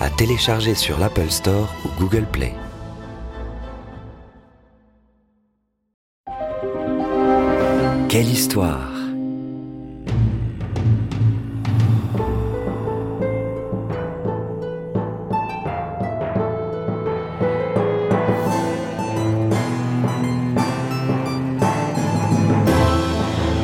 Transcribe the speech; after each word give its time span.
à 0.00 0.10
télécharger 0.10 0.74
sur 0.74 0.98
l'Apple 0.98 1.30
Store 1.30 1.74
ou 1.84 2.00
Google 2.00 2.26
Play. 2.26 2.54
Quelle 8.08 8.28
histoire 8.28 8.92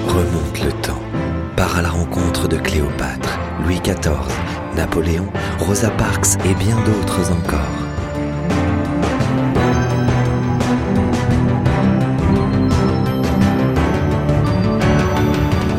Remonte 0.08 0.62
le 0.62 0.72
temps, 0.82 1.00
part 1.56 1.78
à 1.78 1.82
la 1.82 1.88
rencontre 1.88 2.48
de 2.48 2.58
Cléopâtre, 2.58 3.38
Louis 3.64 3.80
XIV, 3.80 4.61
Napoléon, 4.76 5.26
Rosa 5.58 5.90
Parks 5.90 6.36
et 6.44 6.54
bien 6.54 6.76
d'autres 6.84 7.30
encore. 7.30 7.60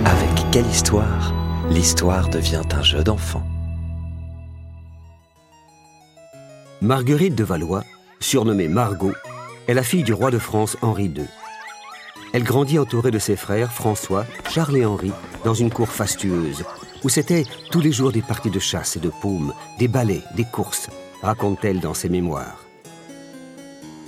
Avec 0.06 0.52
quelle 0.52 0.68
histoire 0.68 1.34
L'histoire 1.70 2.30
devient 2.30 2.62
un 2.72 2.84
jeu 2.84 3.04
d'enfant. 3.04 3.44
Marguerite 6.82 7.36
de 7.36 7.44
Valois, 7.44 7.84
surnommée 8.20 8.68
Margot, 8.68 9.14
est 9.68 9.74
la 9.74 9.84
fille 9.84 10.04
du 10.04 10.14
roi 10.14 10.30
de 10.30 10.38
France 10.38 10.78
Henri 10.82 11.06
II. 11.06 11.26
Elle 12.34 12.44
grandit 12.44 12.78
entourée 12.78 13.12
de 13.12 13.20
ses 13.20 13.36
frères 13.36 13.72
François, 13.72 14.26
Charles 14.50 14.78
et 14.78 14.86
Henri 14.86 15.12
dans 15.44 15.54
une 15.54 15.72
cour 15.72 15.90
fastueuse 15.90 16.64
où 17.04 17.10
c'était 17.10 17.46
tous 17.72 17.82
les 17.82 17.92
jours 17.92 18.12
des 18.12 18.22
parties 18.22 18.50
de 18.50 18.60
chasse 18.60 18.96
et 18.96 19.00
de 19.00 19.10
paume, 19.10 19.54
des 19.80 19.88
ballets, 19.88 20.24
des 20.36 20.46
courses, 20.46 20.90
raconte-t-elle 21.22 21.80
dans 21.80 21.94
ses 21.94 22.10
mémoires. 22.10 22.64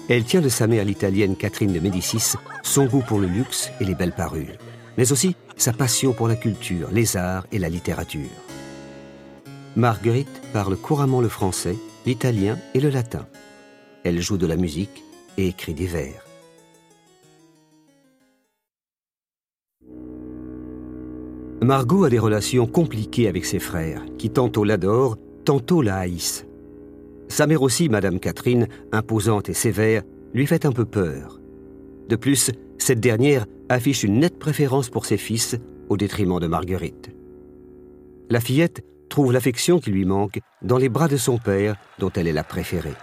Elle 0.08 0.24
tient 0.24 0.42
de 0.42 0.50
sa 0.50 0.68
mère 0.68 0.86
l'italienne 0.86 1.36
Catherine 1.36 1.74
de 1.74 1.80
Médicis 1.80 2.36
son 2.62 2.86
goût 2.86 3.02
pour 3.02 3.20
le 3.20 3.28
luxe 3.28 3.72
et 3.80 3.86
les 3.86 3.96
belles 3.96 4.12
parures, 4.12 4.58
mais 4.98 5.12
aussi 5.12 5.36
sa 5.58 5.74
passion 5.74 6.14
pour 6.14 6.28
la 6.28 6.36
culture, 6.36 6.90
les 6.92 7.18
arts 7.18 7.48
et 7.52 7.60
la 7.60 7.70
littérature. 7.70 8.30
Marguerite 9.76 10.42
parle 10.54 10.78
couramment 10.78 11.22
le 11.22 11.30
français, 11.30 11.76
l'italien 12.06 12.58
et 12.74 12.80
le 12.80 12.90
latin. 12.90 13.26
Elle 14.04 14.22
joue 14.22 14.38
de 14.38 14.48
la 14.48 14.56
musique 14.56 15.04
et 15.38 15.48
écrit 15.48 15.74
des 15.74 15.88
vers. 15.88 16.24
Margot 21.66 22.04
a 22.04 22.12
des 22.12 22.20
relations 22.20 22.68
compliquées 22.68 23.28
avec 23.28 23.44
ses 23.44 23.58
frères, 23.58 24.04
qui 24.20 24.30
tantôt 24.30 24.64
l'adorent, 24.64 25.18
tantôt 25.46 25.82
la 25.82 25.98
haïssent. 25.98 26.46
Sa 27.28 27.48
mère 27.48 27.64
aussi, 27.64 27.90
Madame 27.90 28.20
Catherine, 28.20 28.68
imposante 28.92 29.50
et 29.50 29.56
sévère, 29.56 30.04
lui 30.36 30.46
fait 30.46 30.68
un 30.68 30.72
peu 30.72 30.86
peur. 30.86 31.40
De 32.08 32.16
plus, 32.16 32.52
cette 32.78 33.00
dernière 33.00 33.48
affiche 33.68 34.04
une 34.04 34.20
nette 34.20 34.38
préférence 34.38 34.92
pour 34.92 35.08
ses 35.08 35.18
fils 35.18 35.58
au 35.90 35.98
détriment 35.98 36.40
de 36.40 36.46
Marguerite. 36.46 37.10
La 38.30 38.42
fillette 38.42 38.86
trouve 39.10 39.34
l'affection 39.34 39.80
qui 39.80 39.90
lui 39.90 40.06
manque 40.06 40.42
dans 40.62 40.78
les 40.78 40.90
bras 40.90 41.08
de 41.08 41.18
son 41.18 41.40
père, 41.40 41.78
dont 41.98 42.12
elle 42.14 42.28
est 42.28 42.34
la 42.34 42.44
préférée. 42.44 42.94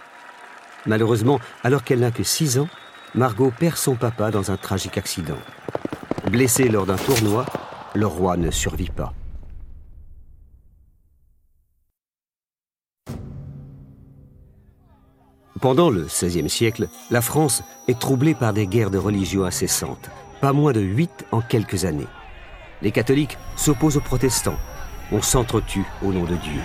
Malheureusement, 0.85 1.41
alors 1.65 1.83
qu'elle 1.83 1.99
n'a 1.99 2.11
que 2.11 2.23
six 2.23 2.57
ans, 2.57 2.69
Margot 3.13 3.51
perd 3.59 3.75
son 3.75 3.95
papa 3.95 4.31
dans 4.31 4.51
un 4.51 4.57
tragique 4.57 4.97
accident. 4.97 5.39
Blessée 6.31 6.69
lors 6.69 6.85
d'un 6.85 6.95
tournoi, 6.95 7.45
le 7.93 8.07
roi 8.07 8.37
ne 8.37 8.51
survit 8.51 8.89
pas. 8.89 9.13
Pendant 15.61 15.89
le 15.89 16.03
XVIe 16.03 16.49
siècle, 16.49 16.89
la 17.09 17.21
France 17.21 17.63
est 17.87 17.97
troublée 17.97 18.33
par 18.33 18.51
des 18.51 18.67
guerres 18.67 18.91
de 18.91 18.97
religion 18.97 19.45
incessantes, 19.45 20.09
pas 20.41 20.51
moins 20.51 20.73
de 20.73 20.81
huit 20.81 21.25
en 21.31 21.39
quelques 21.39 21.85
années. 21.85 22.07
Les 22.81 22.91
catholiques 22.91 23.37
s'opposent 23.55 23.95
aux 23.95 24.01
protestants. 24.01 24.57
On 25.11 25.21
s'entretue 25.21 25.85
au 26.03 26.11
nom 26.11 26.23
de 26.25 26.35
Dieu. 26.35 26.59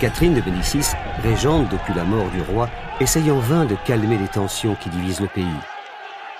Catherine 0.00 0.34
de 0.34 0.42
Médicis, 0.42 0.92
régente 1.22 1.70
depuis 1.70 1.94
la 1.94 2.04
mort 2.04 2.28
du 2.30 2.42
roi, 2.42 2.68
essaye 3.00 3.30
en 3.30 3.38
vain 3.38 3.64
de 3.64 3.76
calmer 3.86 4.18
les 4.18 4.28
tensions 4.28 4.74
qui 4.74 4.90
divisent 4.90 5.20
le 5.20 5.28
pays. 5.28 5.46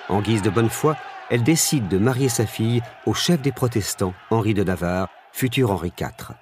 En 0.07 0.21
guise 0.21 0.43
de 0.43 0.49
bonne 0.51 0.69
foi, 0.69 0.95
elle 1.29 1.43
décide 1.43 1.87
de 1.87 1.97
marier 1.97 2.29
sa 2.29 2.45
fille 2.45 2.81
au 3.05 3.13
chef 3.13 3.41
des 3.41 3.51
protestants, 3.51 4.13
Henri 4.31 4.53
de 4.53 4.63
Navarre, 4.63 5.09
futur 5.31 5.71
Henri 5.71 5.91
IV. 5.99 6.35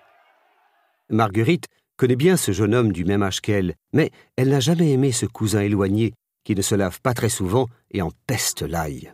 Marguerite 1.09 1.67
connaît 1.97 2.15
bien 2.15 2.37
ce 2.37 2.51
jeune 2.51 2.73
homme 2.73 2.91
du 2.91 3.05
même 3.05 3.23
âge 3.23 3.41
qu'elle, 3.41 3.75
mais 3.93 4.11
elle 4.35 4.49
n'a 4.49 4.59
jamais 4.59 4.91
aimé 4.91 5.11
ce 5.11 5.25
cousin 5.25 5.61
éloigné 5.61 6.13
qui 6.43 6.55
ne 6.55 6.61
se 6.61 6.75
lave 6.75 7.01
pas 7.01 7.13
très 7.13 7.29
souvent 7.29 7.67
et 7.91 8.01
en 8.01 8.11
peste 8.27 8.61
l'ail. 8.61 9.13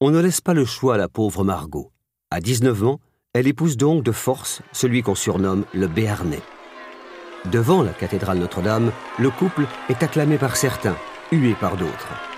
On 0.00 0.10
ne 0.10 0.20
laisse 0.20 0.40
pas 0.40 0.54
le 0.54 0.64
choix 0.64 0.94
à 0.94 0.98
la 0.98 1.08
pauvre 1.08 1.42
Margot. 1.42 1.90
À 2.30 2.40
19 2.40 2.84
ans, 2.84 3.00
elle 3.32 3.48
épouse 3.48 3.76
donc 3.76 4.04
de 4.04 4.12
force 4.12 4.62
celui 4.72 5.02
qu'on 5.02 5.14
surnomme 5.14 5.64
le 5.74 5.88
Béarnais. 5.88 6.42
Devant 7.46 7.82
la 7.82 7.92
cathédrale 7.92 8.38
Notre-Dame, 8.38 8.92
le 9.18 9.30
couple 9.30 9.66
est 9.88 10.02
acclamé 10.02 10.36
par 10.36 10.56
certains, 10.56 10.96
hué 11.32 11.54
par 11.54 11.76
d'autres. 11.76 12.35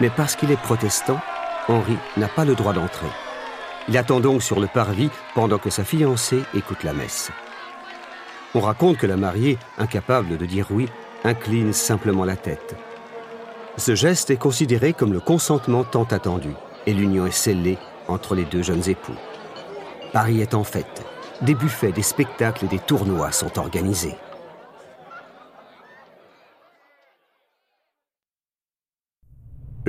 Mais 0.00 0.10
parce 0.10 0.36
qu'il 0.36 0.50
est 0.50 0.60
protestant, 0.60 1.20
Henri 1.68 1.96
n'a 2.16 2.28
pas 2.28 2.44
le 2.44 2.54
droit 2.54 2.72
d'entrer. 2.72 3.06
Il 3.88 3.96
attend 3.96 4.20
donc 4.20 4.42
sur 4.42 4.60
le 4.60 4.66
parvis 4.66 5.10
pendant 5.34 5.58
que 5.58 5.70
sa 5.70 5.84
fiancée 5.84 6.42
écoute 6.54 6.84
la 6.84 6.92
messe. 6.92 7.30
On 8.54 8.60
raconte 8.60 8.96
que 8.96 9.06
la 9.06 9.16
mariée, 9.16 9.58
incapable 9.78 10.36
de 10.36 10.46
dire 10.46 10.66
oui, 10.70 10.88
incline 11.24 11.72
simplement 11.72 12.24
la 12.24 12.36
tête. 12.36 12.74
Ce 13.76 13.94
geste 13.94 14.30
est 14.30 14.36
considéré 14.36 14.92
comme 14.92 15.12
le 15.12 15.20
consentement 15.20 15.84
tant 15.84 16.04
attendu, 16.04 16.50
et 16.86 16.92
l'union 16.92 17.26
est 17.26 17.30
scellée 17.30 17.78
entre 18.08 18.34
les 18.34 18.44
deux 18.44 18.62
jeunes 18.62 18.88
époux. 18.88 19.14
Paris 20.12 20.40
est 20.40 20.54
en 20.54 20.64
fête. 20.64 21.04
Des 21.42 21.54
buffets, 21.54 21.92
des 21.92 22.02
spectacles 22.02 22.64
et 22.64 22.68
des 22.68 22.78
tournois 22.78 23.32
sont 23.32 23.58
organisés. 23.58 24.16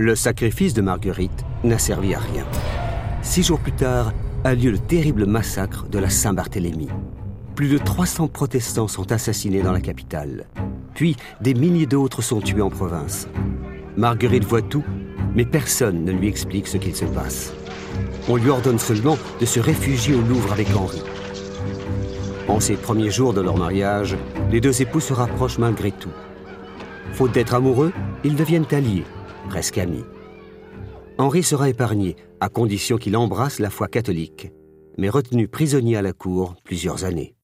Le 0.02 0.16
sacrifice 0.16 0.74
de 0.74 0.82
Marguerite 0.82 1.46
n'a 1.64 1.78
servi 1.78 2.16
à 2.16 2.20
rien. 2.20 2.44
Six 3.22 3.44
jours 3.44 3.60
plus 3.60 3.72
tard 3.72 4.14
a 4.44 4.56
lieu 4.56 4.72
le 4.72 4.80
terrible 4.80 5.28
massacre 5.28 5.86
de 5.90 6.00
la 6.00 6.10
Saint-Barthélemy. 6.10 6.88
Plus 7.54 7.68
de 7.68 7.78
300 7.78 8.28
protestants 8.28 8.88
sont 8.88 9.12
assassinés 9.12 9.62
dans 9.62 9.72
la 9.72 9.80
capitale. 9.80 10.48
Puis 10.96 11.18
des 11.40 11.54
milliers 11.54 11.86
d'autres 11.86 12.24
sont 12.24 12.42
tués 12.42 12.64
en 12.64 12.72
province. 12.72 13.28
Marguerite 13.96 14.44
voit 14.44 14.64
tout, 14.64 14.84
mais 15.36 15.46
personne 15.46 16.04
ne 16.04 16.12
lui 16.12 16.28
explique 16.28 16.66
ce 16.66 16.78
qu'il 16.78 16.96
se 16.96 17.06
passe. 17.06 17.54
On 18.28 18.38
lui 18.38 18.50
ordonne 18.50 18.80
seulement 18.80 19.20
de 19.40 19.46
se 19.46 19.60
réfugier 19.60 20.16
au 20.16 20.22
Louvre 20.22 20.52
avec 20.52 20.76
Henri. 20.76 21.04
En 22.48 22.60
ces 22.60 22.74
premiers 22.74 23.12
jours 23.12 23.36
de 23.36 23.42
leur 23.42 23.56
mariage, 23.56 24.18
les 24.50 24.62
deux 24.62 24.82
époux 24.82 25.00
se 25.00 25.14
rapprochent 25.14 25.60
malgré 25.60 25.92
tout. 25.92 26.10
Faute 27.14 27.34
d'être 27.34 27.54
amoureux, 27.54 27.94
ils 28.24 28.36
deviennent 28.36 28.66
alliés, 28.72 29.06
presque 29.50 29.78
amis. 29.78 30.04
Henri 31.18 31.44
sera 31.44 31.70
épargné, 31.70 32.16
à 32.40 32.50
condition 32.50 32.98
qu'il 32.98 33.16
embrasse 33.16 33.60
la 33.60 33.70
foi 33.70 33.88
catholique, 33.88 34.52
mais 34.98 35.10
retenu 35.10 35.48
prisonnier 35.48 35.98
à 35.98 36.02
la 36.02 36.14
cour 36.14 36.56
plusieurs 36.64 37.04
années. 37.06 37.36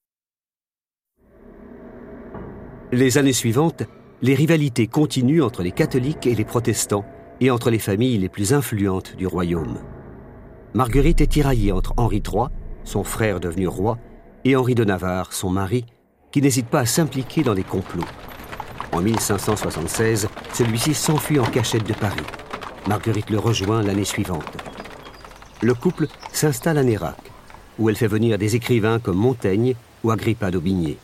Les 2.91 3.17
années 3.17 3.33
suivantes, 3.33 3.83
les 4.21 4.33
rivalités 4.33 4.87
continuent 4.87 5.43
entre 5.43 5.61
les 5.61 5.71
catholiques 5.71 6.25
et 6.25 6.35
les 6.35 6.45
protestants 6.45 7.05
et 7.39 7.51
entre 7.51 7.69
les 7.69 7.79
familles 7.79 8.17
les 8.17 8.29
plus 8.29 8.53
influentes 8.53 9.15
du 9.15 9.27
royaume. 9.27 9.79
Marguerite 10.73 11.21
est 11.21 11.27
tiraillée 11.27 11.71
entre 11.71 11.93
Henri 11.97 12.23
III, 12.25 12.45
son 12.83 13.03
frère 13.03 13.39
devenu 13.39 13.67
roi, 13.67 13.97
et 14.45 14.55
Henri 14.55 14.75
de 14.75 14.83
Navarre, 14.83 15.33
son 15.33 15.49
mari, 15.49 15.85
qui 16.31 16.41
n'hésite 16.41 16.67
pas 16.67 16.81
à 16.81 16.85
s'impliquer 16.85 17.43
dans 17.43 17.55
des 17.55 17.63
complots. 17.63 18.05
En 18.91 19.01
1576, 19.01 20.27
celui-ci 20.53 20.93
s'enfuit 20.93 21.39
en 21.39 21.45
cachette 21.45 21.87
de 21.87 21.93
Paris. 21.93 22.25
Marguerite 22.87 23.29
le 23.29 23.39
rejoint 23.39 23.83
l'année 23.83 24.05
suivante. 24.05 24.45
Le 25.61 25.73
couple 25.73 26.07
s'installe 26.31 26.77
à 26.77 26.83
Nérac, 26.83 27.17
où 27.79 27.89
elle 27.89 27.95
fait 27.95 28.07
venir 28.07 28.37
des 28.37 28.55
écrivains 28.55 28.99
comme 28.99 29.17
Montaigne 29.17 29.75
ou 30.03 30.11
Agrippa 30.11 30.51
d'Aubigné. 30.51 30.97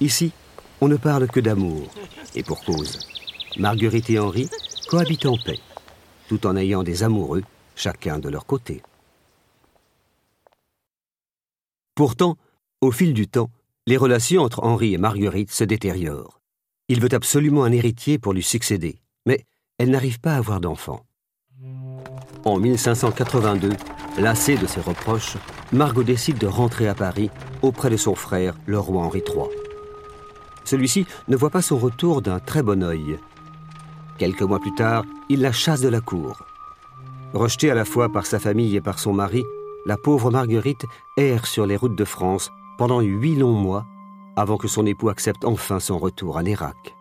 Ici, 0.00 0.32
on 0.80 0.88
ne 0.88 0.96
parle 0.96 1.26
que 1.26 1.40
d'amour, 1.40 1.88
et 2.34 2.42
pour 2.42 2.64
cause. 2.64 2.98
Marguerite 3.58 4.10
et 4.10 4.18
Henri 4.18 4.48
cohabitent 4.88 5.26
en 5.26 5.36
paix, 5.36 5.58
tout 6.28 6.46
en 6.46 6.56
ayant 6.56 6.82
des 6.82 7.02
amoureux, 7.02 7.42
chacun 7.74 8.18
de 8.18 8.28
leur 8.28 8.46
côté. 8.46 8.82
Pourtant, 11.94 12.36
au 12.80 12.92
fil 12.92 13.12
du 13.12 13.28
temps, 13.28 13.50
les 13.86 13.96
relations 13.96 14.42
entre 14.42 14.62
Henri 14.62 14.94
et 14.94 14.98
Marguerite 14.98 15.50
se 15.50 15.64
détériorent. 15.64 16.39
Il 16.90 17.00
veut 17.00 17.14
absolument 17.14 17.62
un 17.62 17.70
héritier 17.70 18.18
pour 18.18 18.32
lui 18.32 18.42
succéder, 18.42 18.98
mais 19.24 19.44
elle 19.78 19.90
n'arrive 19.90 20.18
pas 20.18 20.32
à 20.32 20.38
avoir 20.38 20.58
d'enfant. 20.58 21.04
En 22.44 22.58
1582, 22.58 23.70
lassée 24.18 24.56
de 24.56 24.66
ses 24.66 24.80
reproches, 24.80 25.36
Margot 25.72 26.02
décide 26.02 26.38
de 26.38 26.48
rentrer 26.48 26.88
à 26.88 26.96
Paris 26.96 27.30
auprès 27.62 27.90
de 27.90 27.96
son 27.96 28.16
frère, 28.16 28.56
le 28.66 28.80
roi 28.80 29.04
Henri 29.04 29.22
III. 29.24 29.44
Celui-ci 30.64 31.06
ne 31.28 31.36
voit 31.36 31.50
pas 31.50 31.62
son 31.62 31.78
retour 31.78 32.22
d'un 32.22 32.40
très 32.40 32.64
bon 32.64 32.82
œil. 32.82 33.20
Quelques 34.18 34.42
mois 34.42 34.58
plus 34.58 34.74
tard, 34.74 35.04
il 35.28 35.42
la 35.42 35.52
chasse 35.52 35.82
de 35.82 35.88
la 35.88 36.00
cour. 36.00 36.42
Rejetée 37.34 37.70
à 37.70 37.76
la 37.76 37.84
fois 37.84 38.10
par 38.10 38.26
sa 38.26 38.40
famille 38.40 38.74
et 38.74 38.80
par 38.80 38.98
son 38.98 39.12
mari, 39.12 39.44
la 39.86 39.96
pauvre 39.96 40.32
Marguerite 40.32 40.86
erre 41.16 41.46
sur 41.46 41.66
les 41.66 41.76
routes 41.76 41.96
de 41.96 42.04
France 42.04 42.50
pendant 42.78 43.00
huit 43.00 43.36
longs 43.36 43.52
mois 43.52 43.86
avant 44.36 44.56
que 44.56 44.68
son 44.68 44.86
époux 44.86 45.08
accepte 45.08 45.44
enfin 45.44 45.80
son 45.80 45.98
retour 45.98 46.38
à 46.38 46.42
Nérac. 46.42 46.94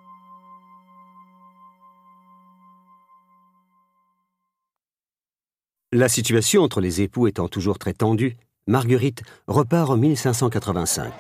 La 5.92 6.08
situation 6.08 6.62
entre 6.62 6.82
les 6.82 7.02
époux 7.02 7.28
étant 7.28 7.48
toujours 7.48 7.80
très 7.80 7.94
tendue, 7.94 8.38
Marguerite 8.68 9.24
repart 9.48 9.90
en 9.90 9.98
1585. 9.98 11.12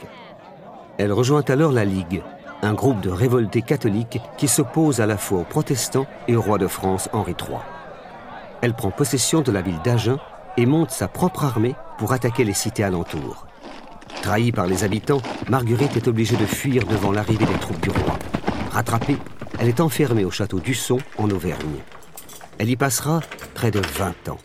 Elle 0.99 1.11
rejoint 1.11 1.43
alors 1.47 1.71
la 1.71 1.85
Ligue, 1.85 2.21
un 2.61 2.75
groupe 2.75 3.01
de 3.01 3.09
révoltés 3.09 3.63
catholiques 3.63 4.19
qui 4.37 4.47
s'oppose 4.47 5.01
à 5.01 5.07
la 5.07 5.17
fois 5.17 5.39
aux 5.39 5.45
protestants 5.45 6.05
et 6.27 6.35
au 6.35 6.41
roi 6.41 6.59
de 6.59 6.67
France 6.67 7.09
Henri 7.13 7.31
III. 7.31 7.57
Elle 8.61 8.75
prend 8.75 8.91
possession 8.91 9.41
de 9.41 9.51
la 9.51 9.63
ville 9.63 9.81
d'Agen 9.83 10.19
et 10.57 10.67
monte 10.67 10.91
sa 10.91 11.07
propre 11.07 11.45
armée 11.45 11.75
pour 11.97 12.13
attaquer 12.13 12.43
les 12.43 12.53
cités 12.53 12.83
alentours. 12.83 13.48
Trahie 14.21 14.51
par 14.51 14.67
les 14.67 14.83
habitants, 14.83 15.21
Marguerite 15.49 15.95
est 15.95 16.07
obligée 16.07 16.37
de 16.37 16.45
fuir 16.45 16.85
devant 16.85 17.11
l'arrivée 17.11 17.45
des 17.45 17.59
troupes 17.59 17.79
du 17.81 17.89
roi. 17.89 18.19
Rattrapée, 18.71 19.17
elle 19.59 19.67
est 19.67 19.79
enfermée 19.79 20.25
au 20.25 20.31
château 20.31 20.59
d'Usson 20.59 20.99
en 21.17 21.29
Auvergne. 21.29 21.79
Elle 22.57 22.69
y 22.69 22.75
passera 22.75 23.21
près 23.55 23.71
de 23.71 23.79
20 23.79 24.29
ans. 24.29 24.39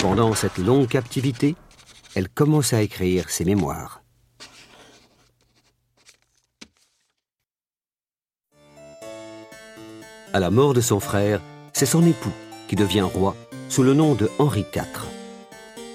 Pendant 0.00 0.34
cette 0.34 0.58
longue 0.58 0.88
captivité, 0.88 1.56
elle 2.14 2.28
commence 2.28 2.72
à 2.72 2.82
écrire 2.82 3.30
ses 3.30 3.44
mémoires. 3.44 4.02
À 10.32 10.38
la 10.38 10.50
mort 10.50 10.74
de 10.74 10.80
son 10.80 11.00
frère, 11.00 11.40
c'est 11.72 11.86
son 11.86 12.06
époux 12.06 12.32
qui 12.68 12.76
devient 12.76 13.00
roi 13.00 13.34
sous 13.68 13.82
le 13.82 13.94
nom 13.94 14.14
de 14.14 14.30
Henri 14.38 14.64
IV. 14.74 14.84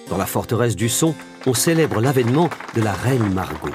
Dans 0.09 0.17
la 0.17 0.25
forteresse 0.25 0.75
du 0.75 0.89
Son, 0.89 1.15
on 1.45 1.53
célèbre 1.53 2.01
l'avènement 2.01 2.49
de 2.75 2.81
la 2.81 2.93
reine 2.93 3.33
Margot. 3.33 3.71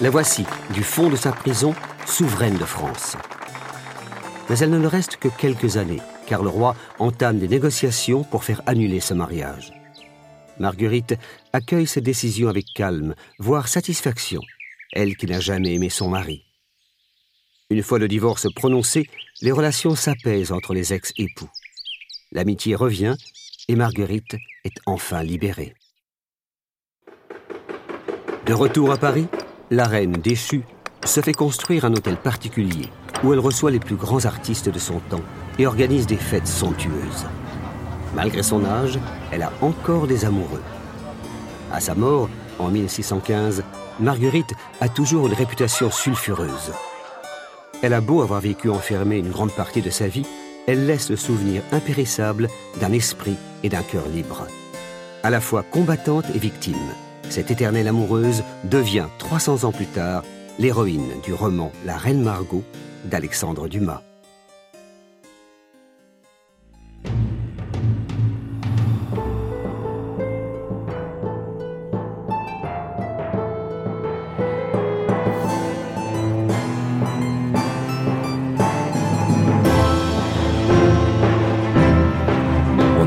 La 0.00 0.10
voici, 0.10 0.44
du 0.72 0.82
fond 0.82 1.08
de 1.08 1.16
sa 1.16 1.32
prison, 1.32 1.74
souveraine 2.06 2.58
de 2.58 2.64
France. 2.64 3.16
Mais 4.48 4.58
elle 4.58 4.70
ne 4.70 4.78
le 4.78 4.86
reste 4.86 5.16
que 5.16 5.28
quelques 5.28 5.76
années, 5.76 6.02
car 6.26 6.42
le 6.42 6.48
roi 6.48 6.76
entame 6.98 7.38
des 7.38 7.48
négociations 7.48 8.22
pour 8.24 8.44
faire 8.44 8.62
annuler 8.66 9.00
ce 9.00 9.14
mariage. 9.14 9.72
Marguerite 10.58 11.14
accueille 11.52 11.86
cette 11.86 12.04
décision 12.04 12.48
avec 12.48 12.66
calme, 12.74 13.14
voire 13.38 13.68
satisfaction, 13.68 14.40
elle 14.92 15.16
qui 15.16 15.26
n'a 15.26 15.40
jamais 15.40 15.74
aimé 15.74 15.90
son 15.90 16.08
mari. 16.08 16.44
Une 17.68 17.82
fois 17.82 17.98
le 17.98 18.06
divorce 18.06 18.46
prononcé, 18.54 19.08
les 19.42 19.50
relations 19.50 19.96
s'apaisent 19.96 20.52
entre 20.52 20.72
les 20.72 20.92
ex-époux. 20.92 21.50
L'amitié 22.30 22.76
revient 22.76 23.16
et 23.68 23.74
Marguerite 23.74 24.36
est 24.64 24.78
enfin 24.86 25.22
libérée. 25.24 25.74
De 28.46 28.54
retour 28.54 28.92
à 28.92 28.96
Paris, 28.96 29.26
la 29.72 29.86
reine 29.88 30.12
déchue 30.12 30.62
se 31.04 31.20
fait 31.20 31.32
construire 31.32 31.84
un 31.84 31.92
hôtel 31.92 32.16
particulier 32.16 32.88
où 33.24 33.32
elle 33.32 33.40
reçoit 33.40 33.72
les 33.72 33.80
plus 33.80 33.96
grands 33.96 34.24
artistes 34.24 34.68
de 34.68 34.78
son 34.78 35.00
temps 35.10 35.24
et 35.58 35.66
organise 35.66 36.06
des 36.06 36.16
fêtes 36.16 36.46
somptueuses. 36.46 37.26
Malgré 38.14 38.44
son 38.44 38.64
âge, 38.64 39.00
elle 39.32 39.42
a 39.42 39.50
encore 39.62 40.06
des 40.06 40.24
amoureux. 40.24 40.62
À 41.72 41.80
sa 41.80 41.96
mort, 41.96 42.28
en 42.60 42.68
1615, 42.68 43.64
Marguerite 43.98 44.54
a 44.80 44.88
toujours 44.88 45.26
une 45.26 45.34
réputation 45.34 45.90
sulfureuse. 45.90 46.72
Elle 47.82 47.94
a 47.94 48.00
beau 48.00 48.22
avoir 48.22 48.40
vécu 48.40 48.70
enfermée 48.70 49.18
une 49.18 49.30
grande 49.30 49.52
partie 49.52 49.82
de 49.82 49.90
sa 49.90 50.06
vie, 50.06 50.26
elle 50.68 50.86
laisse 50.86 51.10
le 51.10 51.16
souvenir 51.16 51.62
impérissable 51.72 52.48
d'un 52.80 52.92
esprit 52.92 53.36
et 53.64 53.68
d'un 53.68 53.82
cœur 53.82 54.06
libre. 54.06 54.46
À 55.24 55.30
la 55.30 55.40
fois 55.40 55.64
combattante 55.64 56.26
et 56.32 56.38
victime, 56.38 56.76
cette 57.30 57.50
éternelle 57.50 57.88
amoureuse 57.88 58.42
devient, 58.64 59.06
300 59.18 59.64
ans 59.64 59.72
plus 59.72 59.86
tard, 59.86 60.22
l'héroïne 60.58 61.10
du 61.24 61.32
roman 61.32 61.72
La 61.84 61.96
Reine 61.96 62.22
Margot 62.22 62.64
d'Alexandre 63.04 63.68
Dumas. 63.68 64.02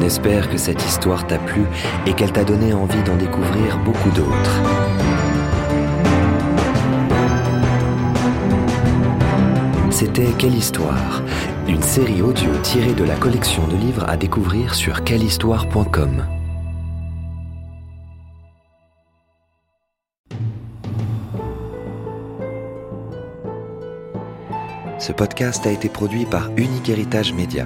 Espère 0.09 0.49
que 0.49 0.57
cette 0.57 0.83
histoire 0.83 1.27
t'a 1.27 1.37
plu 1.37 1.61
et 2.07 2.13
qu'elle 2.13 2.31
t'a 2.31 2.43
donné 2.43 2.73
envie 2.73 3.03
d'en 3.03 3.15
découvrir 3.15 3.77
beaucoup 3.85 4.09
d'autres. 4.09 4.59
C'était 9.91 10.31
Quelle 10.39 10.55
histoire 10.55 11.21
Une 11.67 11.83
série 11.83 12.23
audio 12.23 12.49
tirée 12.63 12.93
de 12.93 13.03
la 13.03 13.15
collection 13.17 13.67
de 13.67 13.75
livres 13.75 14.03
à 14.09 14.17
découvrir 14.17 14.73
sur 14.73 15.03
quellehistoire.com. 15.03 16.25
Ce 24.97 25.11
podcast 25.11 25.67
a 25.67 25.71
été 25.71 25.87
produit 25.87 26.25
par 26.25 26.49
Unique 26.57 26.89
Héritage 26.89 27.31
Média. 27.31 27.65